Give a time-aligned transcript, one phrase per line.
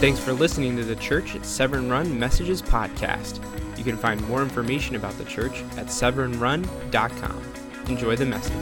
[0.00, 3.38] Thanks for listening to the Church at Severn Run Messages podcast.
[3.76, 7.42] You can find more information about the church at severnrun.com.
[7.86, 8.54] Enjoy the message.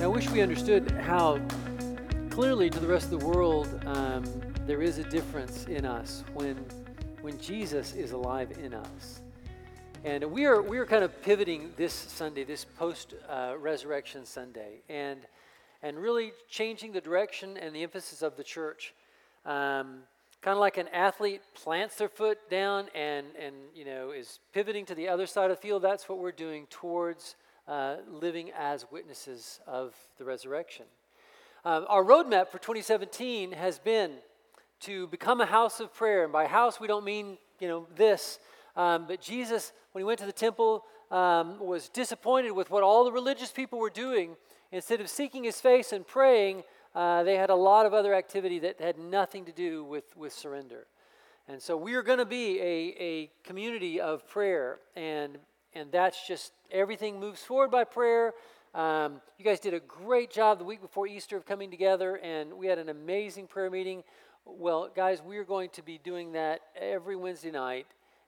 [0.00, 1.38] I wish we understood how
[2.30, 4.24] clearly to the rest of the world um,
[4.66, 6.56] there is a difference in us when
[7.20, 9.20] when Jesus is alive in us.
[10.04, 14.82] And we are we are kind of pivoting this Sunday, this post uh, resurrection Sunday,
[14.90, 15.20] and
[15.82, 18.92] and really changing the direction and the emphasis of the church.
[19.46, 20.00] Um,
[20.42, 24.84] kind of like an athlete plants their foot down and and you know is pivoting
[24.84, 25.80] to the other side of the field.
[25.80, 27.36] That's what we're doing towards
[27.66, 30.84] uh, living as witnesses of the resurrection.
[31.64, 34.16] Um, our roadmap for 2017 has been
[34.80, 36.24] to become a house of prayer.
[36.24, 38.38] And by house, we don't mean, you know, this.
[38.76, 43.04] Um, but Jesus, when he went to the temple, um, was disappointed with what all
[43.04, 44.36] the religious people were doing.
[44.72, 48.58] Instead of seeking his face and praying, uh, they had a lot of other activity
[48.58, 50.86] that had nothing to do with, with surrender.
[51.46, 54.78] And so we are going to be a, a community of prayer.
[54.96, 55.38] And,
[55.74, 58.32] and that's just everything moves forward by prayer.
[58.74, 62.54] Um, you guys did a great job the week before Easter of coming together, and
[62.54, 64.02] we had an amazing prayer meeting.
[64.44, 67.86] Well, guys, we are going to be doing that every Wednesday night,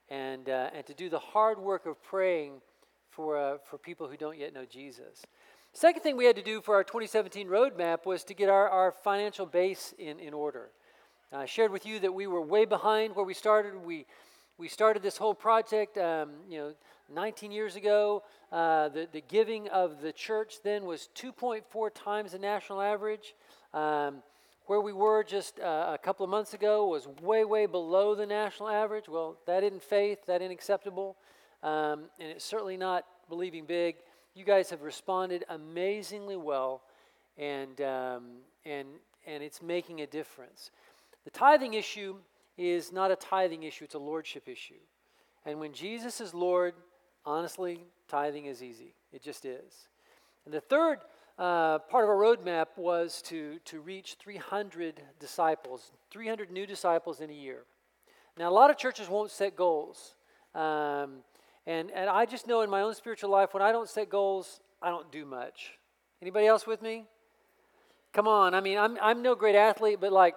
[0.09, 2.61] and uh, and to do the hard work of praying
[3.09, 5.23] for uh, for people who don't yet know Jesus.
[5.73, 8.91] Second thing we had to do for our 2017 roadmap was to get our, our
[8.91, 10.69] financial base in, in order.
[11.31, 13.75] I shared with you that we were way behind where we started.
[13.75, 14.05] We
[14.57, 16.73] we started this whole project, um, you know,
[17.13, 18.23] 19 years ago.
[18.51, 23.35] Uh, the, the giving of the church then was 2.4 times the national average.
[23.73, 24.23] Um,
[24.67, 28.25] where we were just uh, a couple of months ago was way, way below the
[28.25, 29.07] national average.
[29.07, 31.15] Well, that isn't faith, that isn't acceptable,
[31.63, 33.95] um, and it's certainly not believing big.
[34.35, 36.81] You guys have responded amazingly well,
[37.37, 38.23] and, um,
[38.65, 38.87] and,
[39.25, 40.71] and it's making a difference.
[41.23, 42.17] The tithing issue
[42.57, 44.73] is not a tithing issue, it's a lordship issue.
[45.45, 46.73] And when Jesus is Lord,
[47.25, 48.95] honestly, tithing is easy.
[49.13, 49.87] It just is.
[50.43, 50.99] And the third
[51.37, 57.29] uh, part of our roadmap was to, to reach 300 disciples, 300 new disciples in
[57.29, 57.63] a year.
[58.37, 60.15] Now, a lot of churches won't set goals.
[60.55, 61.23] Um,
[61.65, 64.61] and, and I just know in my own spiritual life, when I don't set goals,
[64.81, 65.73] I don't do much.
[66.21, 67.05] Anybody else with me?
[68.13, 68.55] Come on.
[68.55, 70.35] I mean, I'm, I'm no great athlete, but like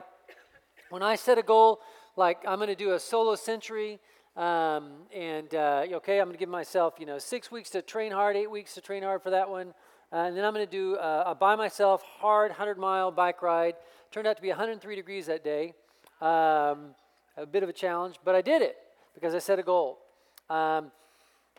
[0.91, 1.81] when I set a goal,
[2.17, 4.01] like I'm going to do a solo century,
[4.37, 8.13] um, and uh, okay, I'm going to give myself, you know, six weeks to train
[8.13, 9.73] hard, eight weeks to train hard for that one.
[10.13, 13.43] Uh, and then I'm going to do uh, a by myself hard 100 mile bike
[13.43, 13.75] ride.
[14.11, 15.73] Turned out to be 103 degrees that day.
[16.21, 16.97] Um,
[17.37, 18.77] a bit of a challenge, but I did it
[19.15, 20.01] because I set a goal.
[20.49, 20.91] Um,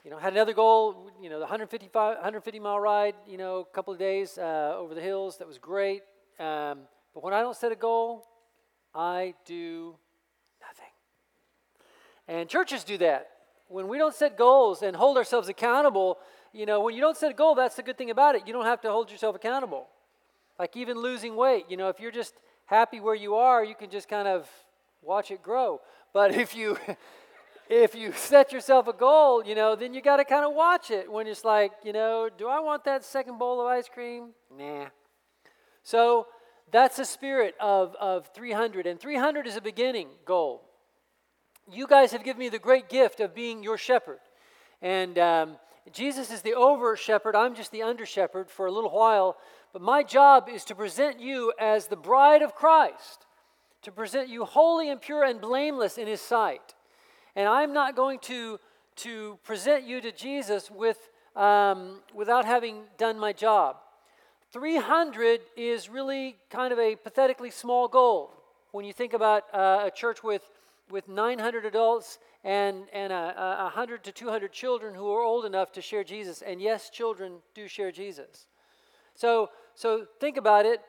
[0.04, 3.66] you know, had another goal, you know, the 155, 150 mile ride, you know, a
[3.66, 5.38] couple of days uh, over the hills.
[5.38, 6.02] That was great.
[6.40, 6.80] Um,
[7.14, 8.26] but when I don't set a goal,
[8.94, 9.96] I do
[10.62, 10.92] nothing.
[12.28, 13.30] And churches do that.
[13.68, 16.18] When we don't set goals and hold ourselves accountable,
[16.54, 18.44] you know, when you don't set a goal, that's the good thing about it.
[18.46, 19.88] You don't have to hold yourself accountable.
[20.60, 22.34] Like even losing weight, you know, if you're just
[22.66, 24.48] happy where you are, you can just kind of
[25.02, 25.82] watch it grow.
[26.14, 26.78] But if you
[27.70, 30.92] if you set yourself a goal, you know, then you got to kind of watch
[30.92, 34.32] it when it's like, you know, do I want that second bowl of ice cream?
[34.58, 34.88] Nah.
[35.84, 36.28] So
[36.70, 38.86] that's the spirit of, of 300.
[38.88, 40.64] And 300 is a beginning goal.
[41.72, 44.20] You guys have given me the great gift of being your shepherd.
[44.82, 45.56] And um,
[45.92, 49.38] Jesus is the over shepherd, I'm just the under shepherd for a little while,
[49.74, 53.26] but my job is to present you as the bride of Christ,
[53.82, 56.76] to present you holy and pure and blameless in his sight.
[57.36, 58.60] And I'm not going to,
[58.98, 63.78] to present you to Jesus with, um, without having done my job.
[64.52, 68.34] 300 is really kind of a pathetically small goal
[68.72, 70.44] when you think about uh, a church with,
[70.90, 75.72] with 900 adults and, and a, a 100 to 200 children who are old enough
[75.74, 76.42] to share Jesus.
[76.42, 78.48] And yes, children do share Jesus.
[79.16, 80.82] So, so think about it.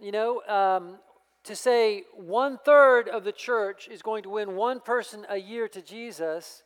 [0.00, 0.98] You know, um,
[1.44, 5.68] to say one third of the church is going to win one person a year
[5.68, 6.62] to Jesus,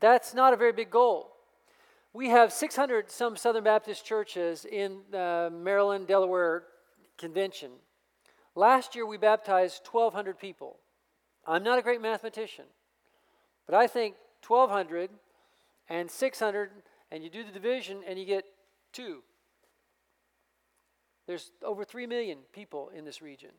[0.00, 1.30] that's not a very big goal.
[2.12, 6.64] We have 600 some Southern Baptist churches in the Maryland, Delaware
[7.18, 7.70] convention.
[8.56, 10.78] Last year we baptized 1,200 people.
[11.46, 12.64] I'm not a great mathematician.
[13.70, 15.10] But I think 1,200
[15.88, 16.70] and 600,
[17.12, 18.44] and you do the division and you get
[18.92, 19.18] two.
[21.28, 23.50] There's over 3 million people in this region,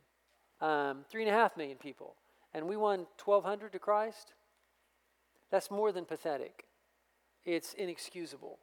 [0.59, 2.15] um, 3.5 million people.
[2.53, 4.33] And we won 1,200 to Christ?
[5.49, 6.65] That's more than pathetic.
[7.45, 8.59] It's inexcusable.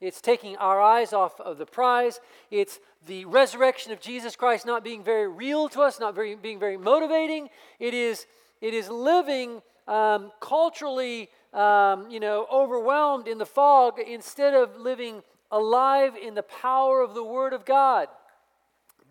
[0.00, 2.20] It's taking our eyes off of the prize.
[2.50, 6.58] It's the resurrection of Jesus Christ not being very real to us, not very, being
[6.58, 7.50] very motivating.
[7.78, 8.24] It is,
[8.62, 15.22] it is living um, culturally, um, you know, overwhelmed in the fog instead of living
[15.50, 18.08] alive in the power of the Word of God.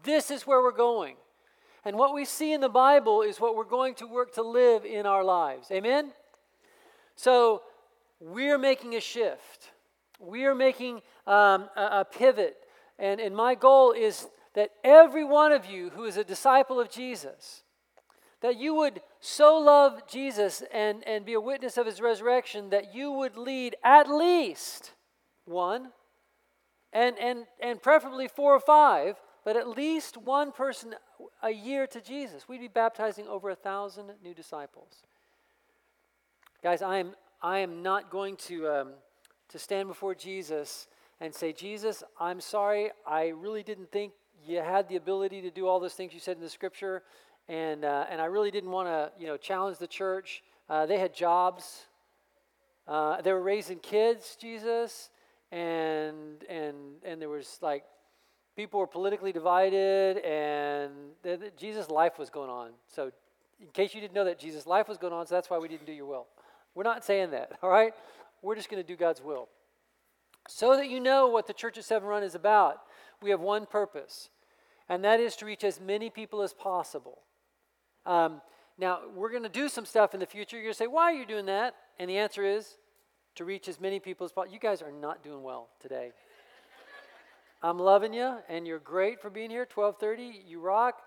[0.04, 1.16] This is where we're going.
[1.86, 4.86] And what we see in the Bible is what we're going to work to live
[4.86, 5.70] in our lives.
[5.72, 6.12] Amen?
[7.16, 7.62] So
[8.20, 9.72] we're making a shift.
[10.20, 12.58] We are making um, a, a pivot.
[12.98, 16.90] And, and my goal is that every one of you who is a disciple of
[16.90, 17.64] Jesus,
[18.42, 22.94] that you would so love Jesus and, and be a witness of his resurrection that
[22.94, 24.92] you would lead at least
[25.46, 25.92] one,
[26.92, 29.16] and, and, and preferably four or five,
[29.46, 30.96] but at least one person
[31.42, 32.50] a year to Jesus.
[32.50, 35.04] We'd be baptizing over a thousand new disciples.
[36.62, 38.90] Guys, I am, I am not going to, um,
[39.48, 40.90] to stand before Jesus
[41.22, 44.12] and say, Jesus, I'm sorry, I really didn't think
[44.46, 47.04] you had the ability to do all those things you said in the scripture,
[47.50, 50.44] and, uh, and I really didn't want to, you know, challenge the church.
[50.70, 51.86] Uh, they had jobs.
[52.88, 55.10] Uh, they were raising kids, Jesus,
[55.52, 56.76] and and
[57.06, 57.84] and there was like
[58.56, 60.92] people were politically divided, and
[61.22, 62.72] the, the, Jesus' life was going on.
[62.88, 63.12] So,
[63.60, 65.68] in case you didn't know that Jesus' life was going on, so that's why we
[65.68, 66.28] didn't do your will.
[66.76, 67.94] We're not saying that, all right?
[68.42, 69.48] We're just going to do God's will.
[70.48, 72.82] So that you know what the Church at Severn Run is about,
[73.22, 74.30] we have one purpose,
[74.90, 77.20] and that is to reach as many people as possible.
[78.06, 78.42] Um,
[78.78, 80.56] now, we're going to do some stuff in the future.
[80.58, 81.76] You're going to say, why are you doing that?
[82.00, 82.78] And the answer is
[83.36, 84.54] to reach as many people as possible.
[84.54, 86.12] You guys are not doing well today.
[87.64, 89.66] I'm loving you, and you're great for being here.
[89.66, 91.02] 12:30, you rock,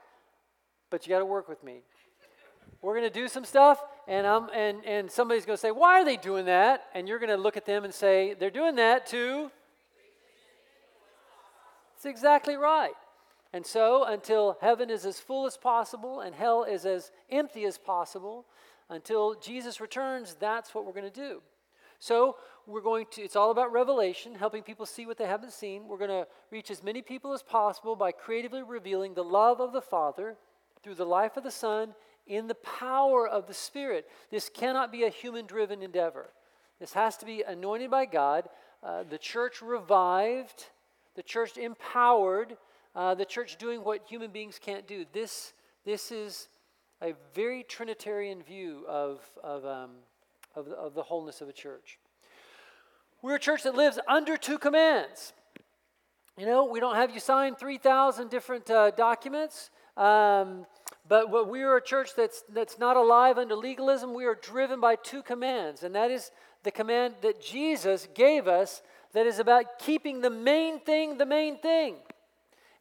[0.90, 1.80] but you got to work with me.
[2.82, 6.00] We're going to do some stuff, and I'm and and somebody's going to say, "Why
[6.00, 8.76] are they doing that?" And you're going to look at them and say, "They're doing
[8.76, 9.50] that to."
[11.96, 12.92] It's exactly right.
[13.52, 17.78] And so, until heaven is as full as possible and hell is as empty as
[17.78, 18.44] possible,
[18.88, 21.42] until Jesus returns, that's what we're going to do.
[21.98, 25.86] So, we're going to, it's all about revelation, helping people see what they haven't seen.
[25.86, 29.72] We're going to reach as many people as possible by creatively revealing the love of
[29.72, 30.36] the Father
[30.82, 31.94] through the life of the Son
[32.26, 34.06] in the power of the Spirit.
[34.30, 36.30] This cannot be a human driven endeavor.
[36.80, 38.48] This has to be anointed by God,
[38.82, 40.66] uh, the church revived,
[41.14, 42.56] the church empowered,
[42.96, 45.04] uh, the church doing what human beings can't do.
[45.12, 45.52] This,
[45.84, 46.48] this is
[47.02, 49.90] a very Trinitarian view of, of, um,
[50.54, 51.98] of, the, of the wholeness of a church.
[53.20, 55.34] We're a church that lives under two commands.
[56.38, 60.66] You know, we don't have you sign 3,000 different uh, documents, um,
[61.06, 64.14] but we are a church that's, that's not alive under legalism.
[64.14, 66.30] We are driven by two commands, and that is
[66.62, 68.82] the command that Jesus gave us
[69.12, 71.96] that is about keeping the main thing the main thing.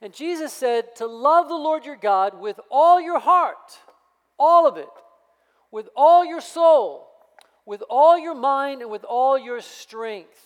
[0.02, 3.78] And Jesus said to love the Lord your God with all your heart,
[4.38, 4.88] all of it,
[5.70, 7.08] with all your soul,
[7.64, 10.40] with all your mind and with all your strength.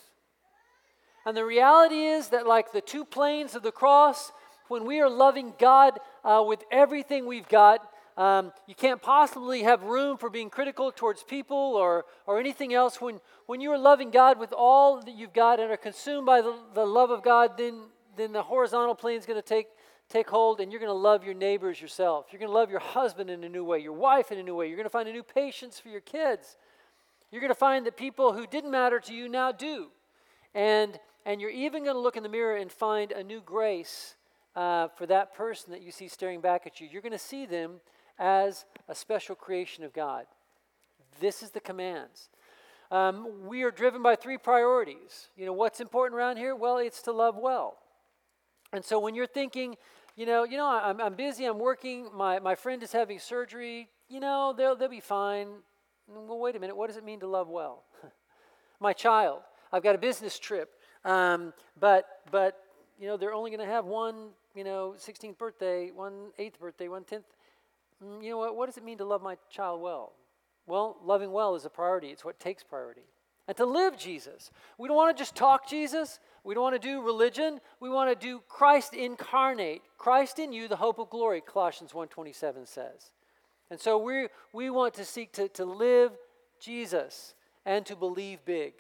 [1.26, 4.32] And the reality is that, like the two planes of the cross,
[4.69, 7.81] when we are loving God uh, with everything we've got,
[8.17, 13.00] um, you can't possibly have room for being critical towards people or, or anything else.
[13.00, 16.40] When, when you are loving God with all that you've got and are consumed by
[16.40, 17.83] the, the love of God, then,
[18.17, 19.67] then the horizontal plane is going to take,
[20.09, 22.26] take hold and you're going to love your neighbors yourself.
[22.31, 24.55] You're going to love your husband in a new way, your wife in a new
[24.55, 24.67] way.
[24.67, 26.57] You're going to find a new patience for your kids.
[27.31, 29.88] You're going to find that people who didn't matter to you now do.
[30.55, 34.17] And, and you're even going to look in the mirror and find a new grace
[34.57, 36.88] uh, for that person that you see staring back at you.
[36.90, 37.81] You're going to see them
[38.19, 40.26] as a special creation of God.
[41.21, 42.29] This is the commands.
[42.90, 45.29] Um, we are driven by three priorities.
[45.37, 46.57] You know, what's important around here?
[46.57, 47.79] Well, it's to love well.
[48.73, 49.77] And so when you're thinking,
[50.17, 53.89] you know, you know, I'm, I'm busy, I'm working, my, my friend is having surgery,
[54.09, 55.49] you know, they'll, they'll be fine.
[56.09, 57.85] Well, wait a minute, what does it mean to love well?
[58.81, 60.71] My child, I've got a business trip,
[61.05, 62.59] um, but, but,
[62.99, 66.89] you know, they're only going to have one, you know, 16th birthday, one 8th birthday,
[66.89, 67.23] one 10th.
[68.05, 68.57] Mm, you know what?
[68.57, 70.12] What does it mean to love my child well?
[70.67, 72.09] Well, loving well is a priority.
[72.09, 73.03] It's what takes priority.
[73.50, 74.52] And to live Jesus.
[74.78, 76.21] We don't want to just talk Jesus.
[76.45, 77.59] We don't want to do religion.
[77.80, 79.83] We want to do Christ incarnate.
[79.99, 83.11] Christ in you, the hope of glory, Colossians 1.27 says.
[83.69, 86.12] And so we, we want to seek to, to live
[86.61, 87.35] Jesus
[87.66, 88.75] and to believe big.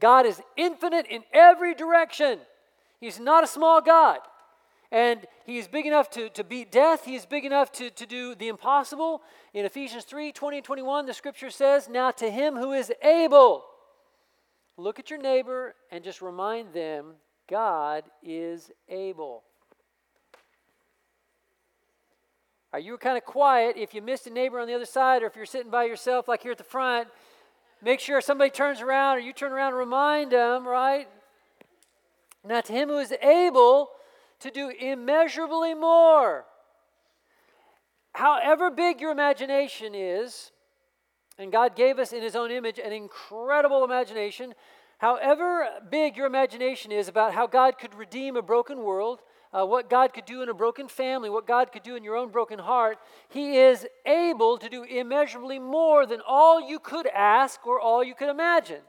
[0.00, 2.40] God is infinite in every direction.
[2.98, 4.18] He's not a small God.
[4.90, 7.04] And he is big enough to, to beat death.
[7.04, 9.22] He is big enough to, to do the impossible.
[9.54, 13.66] In Ephesians 3 20 and 21, the scripture says, Now to him who is able,
[14.80, 17.14] look at your neighbor and just remind them
[17.48, 19.44] God is able.
[22.72, 25.26] Are you kind of quiet if you missed a neighbor on the other side or
[25.26, 27.08] if you're sitting by yourself like here at the front?
[27.82, 31.08] Make sure somebody turns around or you turn around and remind them, right?
[32.44, 33.90] Now, to him who is able
[34.40, 36.44] to do immeasurably more.
[38.12, 40.52] However big your imagination is,
[41.38, 44.54] and God gave us in his own image an incredible imagination.
[44.98, 49.20] However big your imagination is about how God could redeem a broken world,
[49.52, 52.16] uh, what God could do in a broken family, what God could do in your
[52.16, 57.66] own broken heart, He is able to do immeasurably more than all you could ask
[57.66, 58.82] or all you could imagine.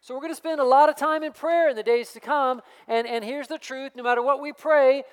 [0.00, 2.20] So, we're going to spend a lot of time in prayer in the days to
[2.20, 2.60] come.
[2.88, 5.04] And, and here's the truth no matter what we pray,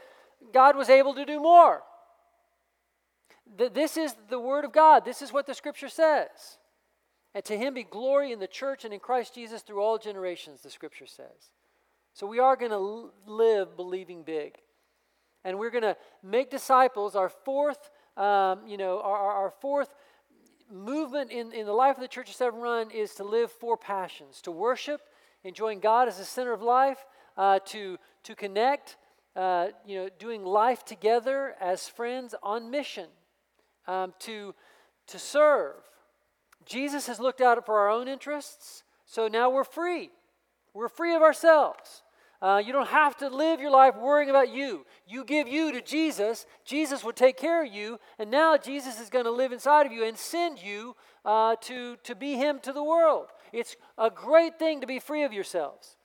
[0.52, 1.84] God was able to do more.
[3.58, 6.58] This is the Word of God, this is what the Scripture says.
[7.34, 10.62] And to Him be glory in the church and in Christ Jesus through all generations,
[10.62, 11.52] the Scripture says.
[12.14, 14.56] So we are going to live believing big.
[15.44, 17.16] And we're going to make disciples.
[17.16, 19.90] Our fourth, um, you know, our, our fourth
[20.72, 23.78] movement in, in the life of the Church of Severn Run is to live four
[23.78, 25.02] passions to worship,
[25.44, 27.06] enjoying God as the center of life,
[27.38, 28.98] uh, to, to connect,
[29.36, 33.08] uh, you know, doing life together as friends on mission,
[33.90, 34.54] um, to,
[35.08, 35.76] to serve.
[36.66, 40.12] Jesus has looked out for our own interests, so now we're free.
[40.74, 42.04] We're free of ourselves.
[42.42, 44.86] Uh, you don't have to live your life worrying about you.
[45.08, 49.10] You give you to Jesus, Jesus will take care of you, and now Jesus is
[49.10, 52.72] going to live inside of you and send you uh, to, to be Him to
[52.72, 53.28] the world.
[53.52, 55.98] It's a great thing to be free of yourselves.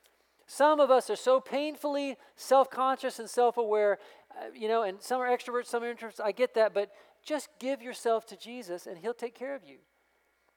[0.46, 3.98] Some of us are so painfully self conscious and self aware,
[4.30, 6.20] uh, you know, and some are extroverts, some are introverts.
[6.22, 6.90] I get that, but
[7.24, 9.78] just give yourself to Jesus and He'll take care of you.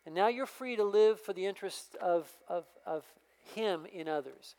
[0.06, 3.04] And now you're free to live for the interest of, of, of
[3.56, 4.56] Him in others.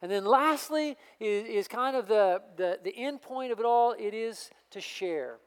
[0.00, 3.92] And then lastly is, is kind of the, the, the end point of it all
[3.92, 5.38] it is to share.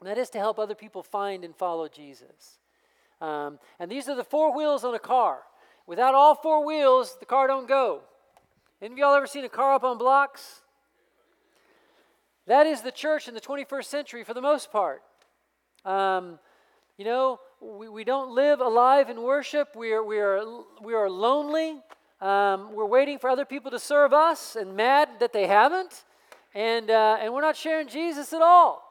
[0.00, 2.58] And that is to help other people find and follow Jesus.
[3.20, 5.40] Um, and these are the four wheels on a car.
[5.86, 8.02] Without all four wheels, the car don't go.
[8.80, 10.60] Any of y'all ever seen a car up on blocks?
[12.46, 15.02] That is the church in the 21st century for the most part.
[15.88, 16.38] Um,
[16.98, 19.74] you know, we, we don't live alive in worship.
[19.74, 20.42] We are, we are,
[20.82, 21.80] we are lonely.
[22.20, 26.04] Um, we're waiting for other people to serve us and mad that they haven't.
[26.54, 28.82] And, uh, and we're not sharing Jesus at all.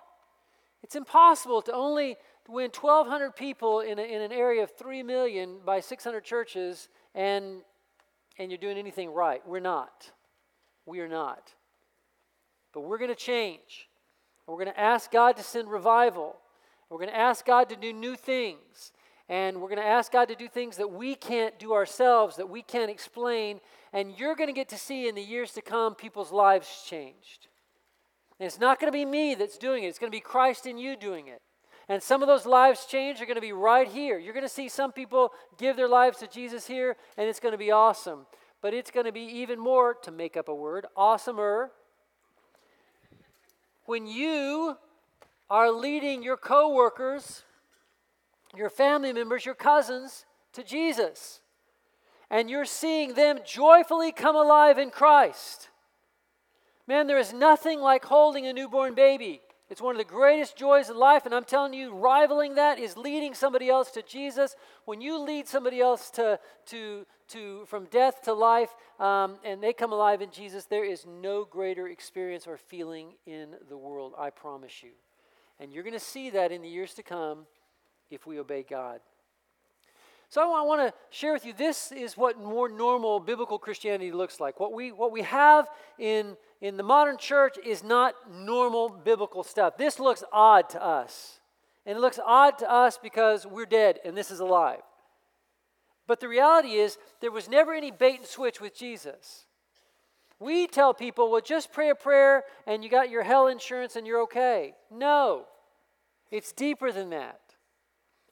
[0.82, 2.18] It's impossible to only
[2.50, 7.62] win 1,200 people in, a, in an area of 3 million by 600 churches and,
[8.40, 9.48] and you're doing anything right.
[9.48, 10.10] We're not.
[10.88, 11.54] We are not.
[12.74, 13.88] But we're going to change.
[14.48, 16.38] We're going to ask God to send revival.
[16.90, 18.92] We're going to ask God to do new things.
[19.30, 22.50] And we're going to ask God to do things that we can't do ourselves, that
[22.50, 23.60] we can't explain.
[23.92, 27.48] And you're going to get to see in the years to come people's lives changed.
[28.40, 30.66] And it's not going to be me that's doing it, it's going to be Christ
[30.66, 31.42] in you doing it.
[31.90, 34.18] And some of those lives changed are going to be right here.
[34.20, 37.54] You're going to see some people give their lives to Jesus here, and it's going
[37.54, 38.26] to be awesome.
[38.62, 41.70] But it's going to be even more, to make up a word, awesomer,
[43.86, 44.76] when you
[45.50, 47.44] are leading your coworkers
[48.56, 51.42] your family members, your cousins to Jesus.
[52.30, 55.70] And you're seeing them joyfully come alive in Christ.
[56.88, 59.42] Man, there is nothing like holding a newborn baby.
[59.70, 62.96] It's one of the greatest joys of life, and I'm telling you, rivaling that is
[62.96, 64.56] leading somebody else to Jesus.
[64.86, 69.74] When you lead somebody else to, to, to from death to life, um, and they
[69.74, 74.30] come alive in Jesus, there is no greater experience or feeling in the world, I
[74.30, 74.92] promise you.
[75.60, 77.46] And you're going to see that in the years to come
[78.10, 79.00] if we obey God.
[80.30, 84.40] So I want to share with you this is what more normal biblical Christianity looks
[84.42, 84.60] like.
[84.60, 89.78] What we what we have in in the modern church is not normal biblical stuff.
[89.78, 91.40] This looks odd to us.
[91.86, 94.82] And it looks odd to us because we're dead and this is alive.
[96.08, 99.46] But the reality is there was never any bait and switch with Jesus.
[100.40, 104.06] We tell people, well, just pray a prayer and you got your hell insurance and
[104.06, 104.76] you're okay.
[104.92, 105.46] No,
[106.32, 107.40] it's deeper than that.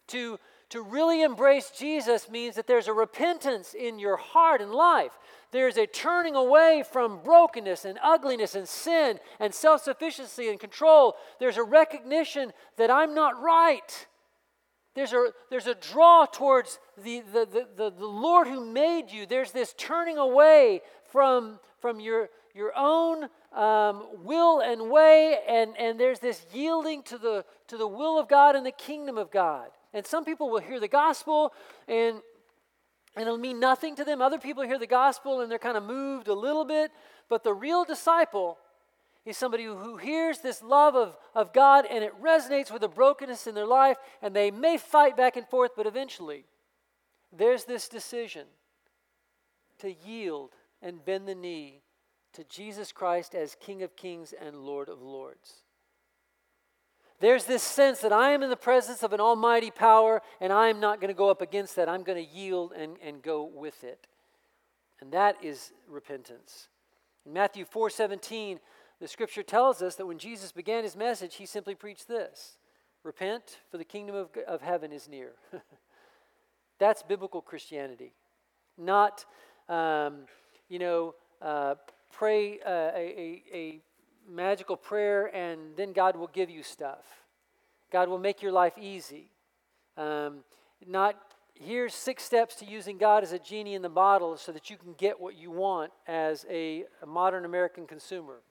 [0.09, 5.17] To, to really embrace Jesus means that there's a repentance in your heart and life.
[5.51, 11.15] There's a turning away from brokenness and ugliness and sin and self sufficiency and control.
[11.39, 14.07] There's a recognition that I'm not right.
[14.95, 19.25] There's a, there's a draw towards the, the, the, the, the Lord who made you.
[19.25, 20.81] There's this turning away
[21.11, 27.19] from, from your, your own um, will and way, and, and there's this yielding to
[27.19, 29.67] the, to the will of God and the kingdom of God.
[29.93, 31.53] And some people will hear the gospel
[31.87, 32.21] and
[33.15, 34.19] and it'll mean nothing to them.
[34.19, 36.89] Other people hear the gospel and they're kind of moved a little bit,
[37.29, 38.57] but the real disciple
[39.23, 43.45] is somebody who hears this love of, of God and it resonates with the brokenness
[43.45, 46.45] in their life, and they may fight back and forth, but eventually
[47.31, 48.47] there's this decision
[49.77, 51.81] to yield and bend the knee
[52.33, 55.63] to Jesus Christ as King of Kings and Lord of Lords.
[57.19, 60.79] There's this sense that I am in the presence of an almighty power and I'm
[60.79, 61.87] not going to go up against that.
[61.87, 64.07] I'm going to yield and, and go with it.
[64.99, 66.67] And that is repentance.
[67.25, 68.59] In Matthew 4 17,
[68.99, 72.57] the scripture tells us that when Jesus began his message, he simply preached this
[73.03, 75.33] Repent, for the kingdom of, of heaven is near.
[76.79, 78.13] That's biblical Christianity.
[78.77, 79.25] Not,
[79.69, 80.25] um,
[80.69, 81.75] you know, uh,
[82.11, 83.81] pray uh, a, a, a
[84.29, 87.05] magical prayer and then God will give you stuff.
[87.91, 89.31] God will make your life easy.
[89.97, 90.43] Um,
[90.85, 91.15] not
[91.53, 94.77] here's six steps to using God as a genie in the bottle so that you
[94.77, 98.41] can get what you want as a, a modern American consumer.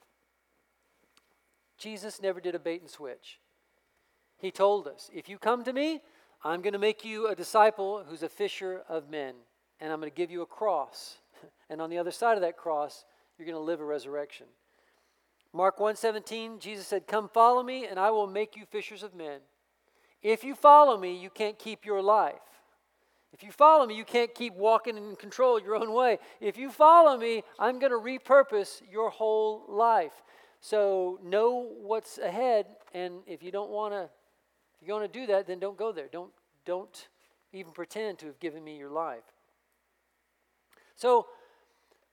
[1.77, 3.41] Jesus never did a bait and switch.
[4.39, 6.01] He told us, if you come to me,
[6.43, 9.35] I'm going to make you a disciple who's a fisher of men,
[9.81, 11.19] and I'm going to give you a cross.
[11.71, 13.05] And on the other side of that cross,
[13.37, 14.47] you're going to live a resurrection.
[15.53, 19.41] Mark 1:17, Jesus said, "Come follow me and I will make you fishers of men."
[20.23, 22.41] If you follow me, you can't keep your life.
[23.33, 26.19] If you follow me, you can't keep walking in control your own way.
[26.41, 30.23] If you follow me, I'm going to repurpose your whole life.
[30.61, 34.09] So know what's ahead, and if you don't want to,
[34.81, 36.09] if you want to do that, then don't go there.
[36.11, 36.33] Don't
[36.65, 37.09] don't
[37.53, 39.25] even pretend to have given me your life.
[40.97, 41.27] So,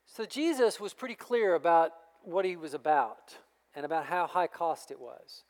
[0.06, 1.92] so Jesus was pretty clear about
[2.24, 3.38] what he was about
[3.76, 5.44] and about how high cost it was.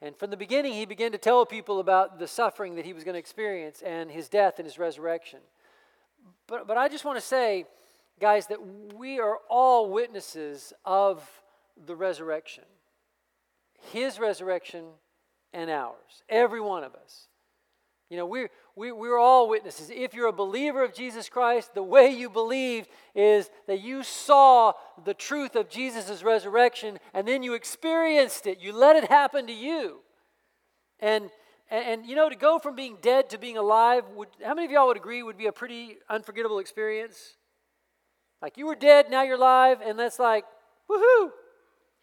[0.00, 3.04] And from the beginning, he began to tell people about the suffering that he was
[3.04, 5.40] going to experience and his death and his resurrection.
[6.46, 7.64] But, but I just want to say,
[8.20, 8.58] guys, that
[8.94, 11.28] we are all witnesses of
[11.86, 12.64] the resurrection
[13.92, 14.84] his resurrection
[15.52, 17.27] and ours, every one of us.
[18.10, 19.90] You know, we're, we, we're all witnesses.
[19.90, 24.72] If you're a believer of Jesus Christ, the way you believed is that you saw
[25.04, 28.60] the truth of Jesus' resurrection and then you experienced it.
[28.60, 29.98] You let it happen to you.
[31.00, 31.30] And,
[31.70, 34.64] and, and, you know, to go from being dead to being alive, would, how many
[34.64, 37.36] of y'all would agree would be a pretty unforgettable experience?
[38.40, 40.44] Like you were dead, now you're alive, and that's like,
[40.90, 41.30] woohoo!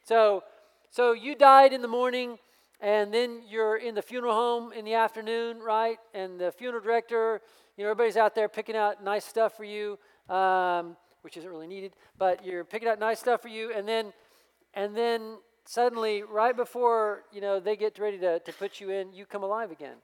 [0.06, 0.44] So,
[0.92, 2.38] so you died in the morning
[2.82, 5.98] and then you're in the funeral home in the afternoon, right?
[6.14, 7.42] And the funeral director,
[7.78, 9.98] you know, everybody's out there picking out nice stuff for you,
[10.30, 14.14] um, which isn't really needed, but you're picking out nice stuff for you, and then,
[14.74, 19.14] and then suddenly, right before you know they get ready to, to put you in,
[19.14, 19.98] you come alive again.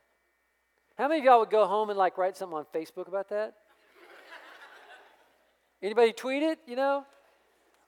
[0.98, 3.56] How many of y'all would go home and like write something on Facebook about that?
[5.82, 6.60] Anybody tweet it?
[6.68, 7.06] You know.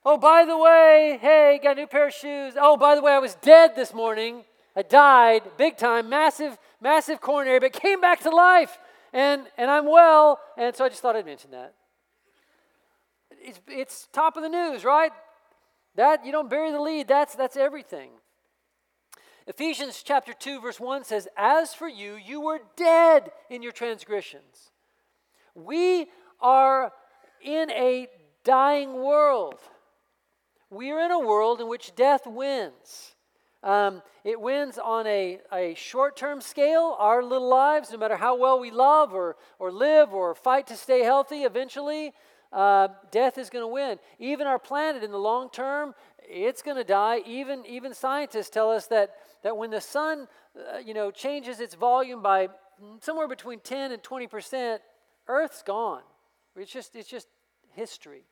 [0.05, 2.55] Oh, by the way, hey, got a new pair of shoes.
[2.59, 4.43] Oh, by the way, I was dead this morning.
[4.75, 8.77] I died big time, massive, massive coronary, but came back to life.
[9.11, 10.39] And, and I'm well.
[10.57, 11.75] And so I just thought I'd mention that.
[13.39, 15.11] It's, it's top of the news, right?
[15.95, 17.07] That you don't bury the lead.
[17.07, 18.09] That's that's everything.
[19.45, 24.71] Ephesians chapter 2 verse 1 says, "As for you, you were dead in your transgressions."
[25.53, 26.09] We
[26.39, 26.91] are
[27.41, 28.07] in a
[28.43, 29.59] dying world.
[30.69, 33.12] We are in a world in which death wins.
[33.63, 36.95] Um, it wins on a, a short term scale.
[36.99, 40.75] Our little lives, no matter how well we love or, or live or fight to
[40.75, 42.13] stay healthy, eventually
[42.51, 43.99] uh, death is going to win.
[44.19, 47.21] Even our planet in the long term, it's going to die.
[47.25, 51.73] Even, even scientists tell us that, that when the sun uh, you know, changes its
[51.73, 52.49] volume by
[52.99, 54.81] somewhere between 10 and 20 percent,
[55.27, 56.01] Earth's gone.
[56.55, 57.27] It's just, it's just
[57.71, 58.23] history.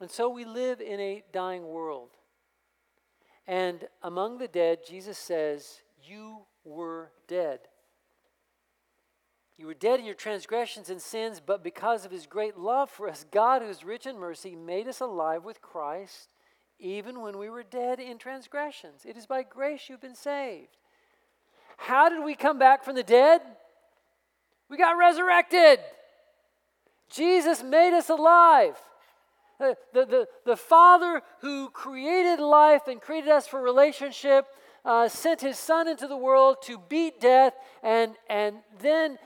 [0.00, 2.10] And so we live in a dying world.
[3.46, 7.60] And among the dead, Jesus says, You were dead.
[9.56, 13.08] You were dead in your transgressions and sins, but because of his great love for
[13.08, 16.28] us, God, who is rich in mercy, made us alive with Christ
[16.82, 19.02] even when we were dead in transgressions.
[19.04, 20.76] It is by grace you've been saved.
[21.76, 23.40] How did we come back from the dead?
[24.68, 25.78] We got resurrected.
[27.08, 28.76] Jesus made us alive.
[29.58, 34.46] The, the, the, Father who created life and created us for relationship
[34.84, 39.18] uh, sent his Son into the world to beat death, and, and then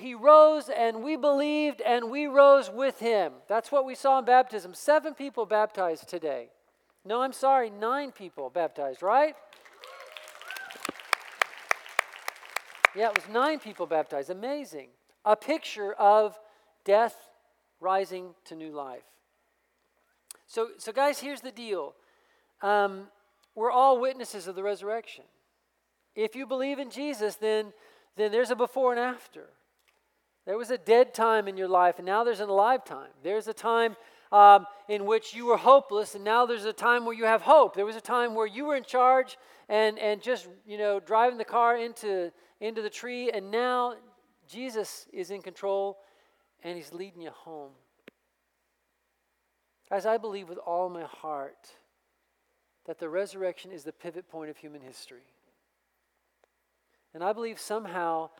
[0.00, 3.34] he rose, and we believed, and we rose with him.
[3.48, 4.74] That's what we saw in baptism.
[4.74, 6.48] Seven people baptized today.
[7.04, 9.36] No, I'm sorry, nine people baptized, right?
[12.96, 14.30] Yeah, it was nine people baptized.
[14.30, 14.88] Amazing.
[15.24, 16.38] A picture of
[16.84, 17.14] death
[17.78, 19.04] rising to new life.
[20.46, 21.94] So, so guys, here's the deal.
[22.62, 23.08] Um,
[23.54, 25.24] we're all witnesses of the resurrection.
[26.14, 27.72] If you believe in Jesus, then,
[28.16, 29.48] then there's a before and after.
[30.46, 33.10] There was a dead time in your life, and now there's an alive time.
[33.22, 33.96] There's a time
[34.30, 37.74] um, in which you were hopeless, and now there's a time where you have hope.
[37.74, 39.36] There was a time where you were in charge
[39.68, 43.96] and, and just, you know, driving the car into, into the tree, and now
[44.48, 45.98] Jesus is in control
[46.62, 47.72] and he's leading you home.
[49.88, 51.68] Guys, I believe with all my heart
[52.86, 55.22] that the resurrection is the pivot point of human history.
[57.14, 58.30] And I believe somehow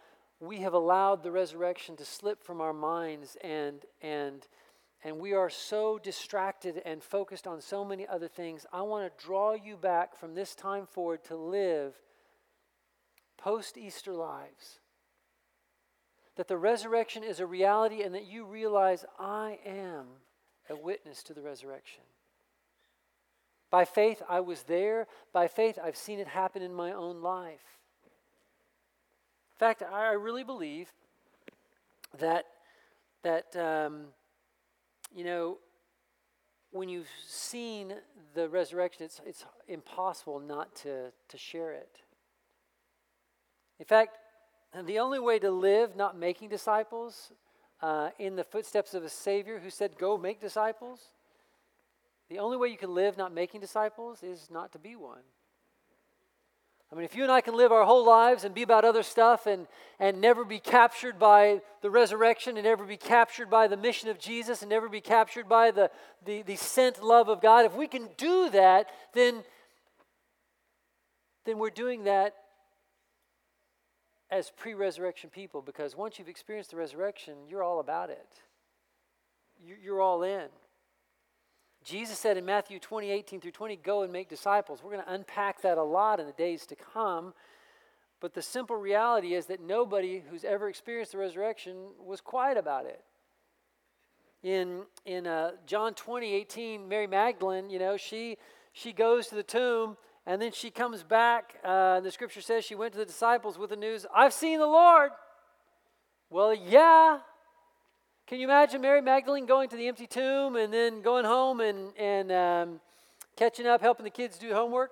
[0.41, 4.47] we have allowed the resurrection to slip from our minds and and
[5.05, 8.67] and we are so distracted and focused on so many other things.
[8.73, 11.95] I want to draw you back from this time forward to live
[13.37, 14.81] post Easter lives.
[16.37, 20.07] That the resurrection is a reality and that you realize I am
[20.71, 22.03] a witness to the resurrection.
[23.71, 25.07] By faith, I was there.
[25.33, 27.79] By faith, I've seen it happen in my own life.
[28.05, 30.93] In fact, I really believe
[32.19, 32.45] that,
[33.23, 34.07] that um,
[35.15, 35.59] you know,
[36.71, 37.95] when you've seen
[38.35, 42.01] the resurrection, it's, it's impossible not to, to share it.
[43.79, 44.19] In fact,
[44.85, 47.33] the only way to live not making disciples
[47.81, 51.11] uh, in the footsteps of a Savior who said, Go make disciples,
[52.29, 55.23] the only way you can live not making disciples is not to be one.
[56.91, 59.03] I mean, if you and I can live our whole lives and be about other
[59.03, 59.67] stuff and,
[59.99, 64.21] and never be captured by the resurrection and never be captured by the mission of
[64.21, 65.91] Jesus and never be captured by the,
[66.25, 69.43] the, the sent love of God, if we can do that, then,
[71.45, 72.35] then we're doing that
[74.31, 78.43] as pre resurrection people because once you've experienced the resurrection, you're all about it.
[79.83, 80.49] You're all in.
[81.85, 84.83] Jesus said in Matthew 20, 18 through 20, go and make disciples.
[84.83, 87.33] We're going to unpack that a lot in the days to come.
[88.21, 92.87] But the simple reality is that nobody who's ever experienced the resurrection was quiet about
[92.87, 93.05] it.
[94.43, 98.37] In, in uh, John 20, 18, Mary Magdalene, you know, she,
[98.73, 101.55] she goes to the tomb and then she comes back.
[101.65, 104.67] Uh, the scripture says she went to the disciples with the news, I've seen the
[104.67, 105.11] Lord.
[106.29, 107.21] Well, yeah,
[108.27, 111.97] can you imagine Mary Magdalene going to the empty tomb and then going home and,
[111.97, 112.81] and um,
[113.37, 114.91] catching up, helping the kids do homework?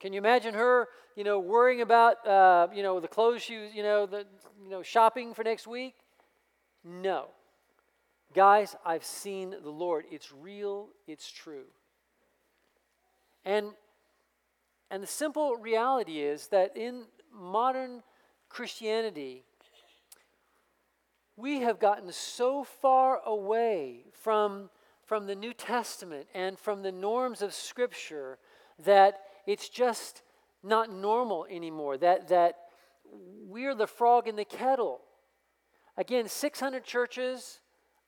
[0.00, 3.74] Can you imagine her, you know, worrying about, uh, you know, the clothes she was,
[3.74, 4.24] you know, the,
[4.62, 5.94] you know, shopping for next week?
[6.82, 7.26] No.
[8.34, 10.06] Guys, I've seen the Lord.
[10.10, 11.64] It's real, it's true.
[13.44, 13.70] And,
[14.90, 18.02] and the simple reality is that in modern
[18.48, 19.44] Christianity,
[21.36, 24.70] we have gotten so far away from,
[25.04, 28.38] from the New Testament and from the norms of Scripture
[28.84, 30.22] that it's just
[30.62, 31.98] not normal anymore.
[31.98, 32.56] That, that
[33.46, 35.00] we're the frog in the kettle.
[35.96, 37.60] Again, 600 churches